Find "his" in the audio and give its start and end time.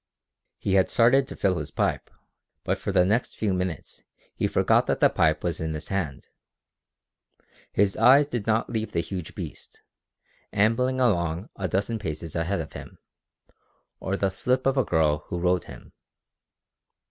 1.59-1.69, 5.75-5.89, 7.71-7.95